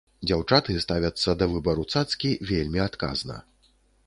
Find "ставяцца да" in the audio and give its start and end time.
0.85-1.49